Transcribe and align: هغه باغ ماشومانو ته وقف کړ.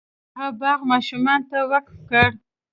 هغه 0.39 0.51
باغ 0.61 0.79
ماشومانو 0.91 1.47
ته 1.49 1.57
وقف 1.71 1.97
کړ. 2.09 2.29